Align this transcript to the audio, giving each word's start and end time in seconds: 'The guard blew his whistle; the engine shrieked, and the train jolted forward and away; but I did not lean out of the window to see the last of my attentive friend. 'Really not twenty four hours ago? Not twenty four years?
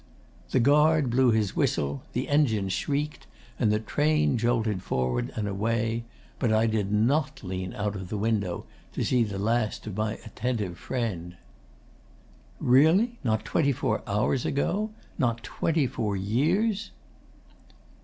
'The 0.49 0.59
guard 0.59 1.09
blew 1.11 1.29
his 1.29 1.55
whistle; 1.55 2.01
the 2.13 2.27
engine 2.27 2.69
shrieked, 2.69 3.27
and 3.59 3.71
the 3.71 3.79
train 3.79 4.35
jolted 4.35 4.81
forward 4.81 5.31
and 5.35 5.47
away; 5.47 6.03
but 6.39 6.51
I 6.51 6.65
did 6.65 6.91
not 6.91 7.43
lean 7.43 7.75
out 7.75 7.95
of 7.95 8.09
the 8.09 8.17
window 8.17 8.65
to 8.93 9.03
see 9.05 9.23
the 9.23 9.37
last 9.37 9.85
of 9.85 9.95
my 9.95 10.13
attentive 10.25 10.79
friend. 10.79 11.35
'Really 12.59 13.19
not 13.23 13.45
twenty 13.45 13.71
four 13.71 14.01
hours 14.07 14.43
ago? 14.43 14.89
Not 15.19 15.43
twenty 15.43 15.85
four 15.85 16.17
years? 16.17 16.89